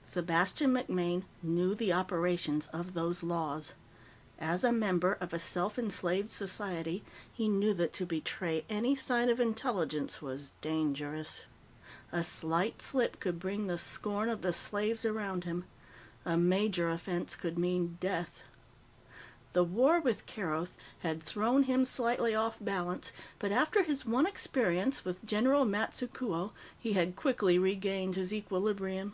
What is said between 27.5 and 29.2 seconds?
regained his equilibrium.